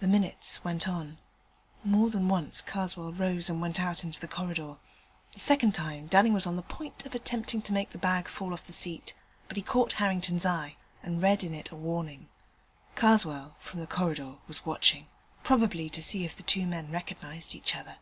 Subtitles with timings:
[0.00, 1.16] The minutes went on.
[1.82, 4.76] More than once Karswell rose and went out into the corridor.
[5.32, 8.52] The second time Dunning was on the point of attempting to make the bag fall
[8.52, 9.14] off the seat,
[9.48, 12.28] but he caught Harrington's eye, and read in it a warning.
[12.94, 15.06] Karswell, from the corridor, was watching:
[15.42, 17.96] probably to see if the two men recognized each other.